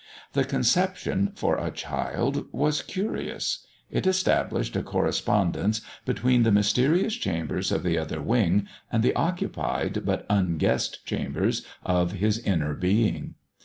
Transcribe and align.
The 0.33 0.45
conception, 0.45 1.31
for 1.35 1.59
a 1.59 1.69
child, 1.69 2.47
was 2.51 2.81
curious. 2.81 3.67
It 3.91 4.07
established 4.07 4.75
a 4.75 4.81
correspondence 4.81 5.81
between 6.05 6.41
the 6.41 6.51
mysterious 6.51 7.13
chambers 7.13 7.71
of 7.71 7.83
the 7.83 7.99
Other 7.99 8.19
Wing 8.19 8.67
and 8.91 9.03
the 9.03 9.13
occupied, 9.13 10.01
but 10.03 10.25
unguessed 10.27 11.05
chambers 11.05 11.63
of 11.85 12.13
his 12.13 12.39
Inner 12.39 12.73
Being. 12.73 13.35